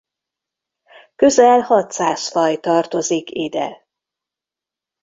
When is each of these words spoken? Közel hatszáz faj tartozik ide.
Közel 1.15 1.59
hatszáz 1.59 2.27
faj 2.29 2.59
tartozik 2.59 3.29
ide. 3.31 3.87